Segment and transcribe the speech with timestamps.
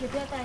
[0.00, 0.38] 也不要带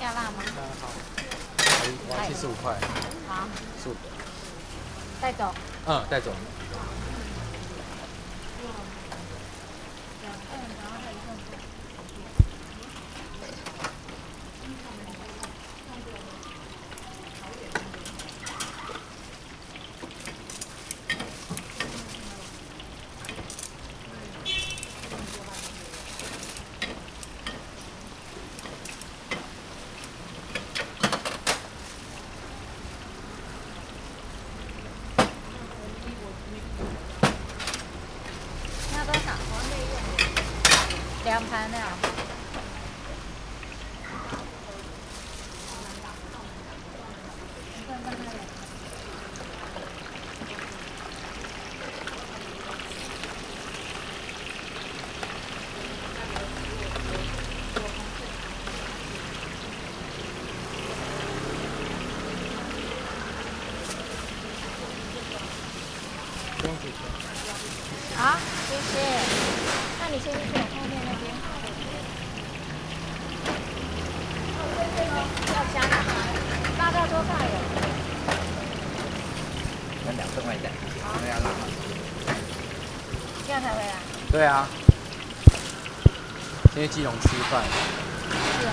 [0.00, 0.42] 压辣吗
[2.26, 2.74] 七十五块。
[3.28, 3.46] 好。
[5.20, 5.54] 带走。
[5.86, 6.32] 嗯带走。
[41.32, 41.86] 两盘那样。
[68.18, 68.92] 好，谢谢。
[69.98, 71.22] 那你先去后面那边。
[75.48, 76.08] 要加辣吗？
[76.78, 77.46] 辣到多大有？
[80.44, 80.70] 那两份外带，
[81.20, 81.50] 那要拉？
[83.46, 83.94] 这样才回来。
[84.30, 84.66] 对啊。
[86.74, 87.62] 因为基隆吃饭。
[88.60, 88.72] 是啊。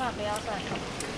[0.00, 1.09] 千万不要算。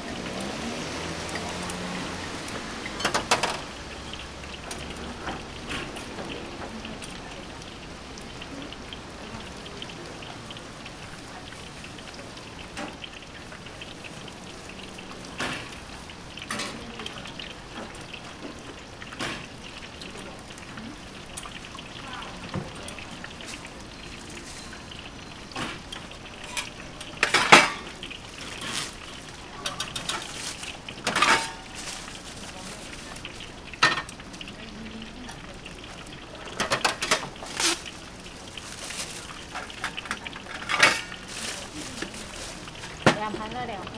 [43.32, 43.92] 两盘的两份，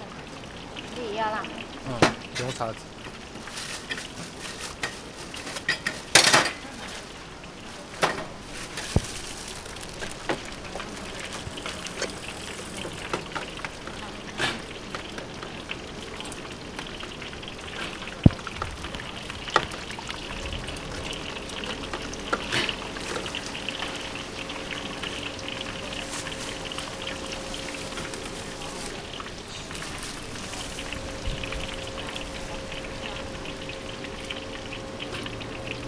[0.94, 1.42] 自己要辣。
[1.88, 1.98] 嗯，
[2.34, 2.76] 不用叉子。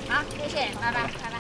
[0.09, 1.36] 好，谢谢，拜拜，拜拜。